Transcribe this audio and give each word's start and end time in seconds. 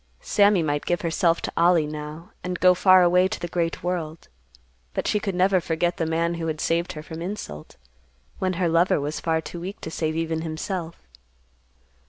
Sammy 0.19 0.63
might 0.63 0.87
give 0.87 1.01
herself 1.01 1.43
to 1.43 1.53
Ollie, 1.55 1.85
now, 1.85 2.31
and 2.43 2.59
go 2.59 2.73
far 2.73 3.03
away 3.03 3.27
to 3.27 3.39
the 3.39 3.47
great 3.47 3.83
world, 3.83 4.29
but 4.95 5.07
she 5.07 5.19
could 5.19 5.35
never 5.35 5.61
forget 5.61 5.97
the 5.97 6.07
man 6.07 6.33
who 6.41 6.47
had 6.47 6.59
saved 6.59 6.93
her 6.93 7.03
from 7.03 7.21
insult, 7.21 7.75
when 8.39 8.53
her 8.53 8.67
lover 8.67 8.99
was 8.99 9.19
far 9.19 9.41
too 9.41 9.59
weak 9.61 9.79
to 9.81 9.91
save 9.91 10.15
even 10.15 10.41
himself. 10.41 11.07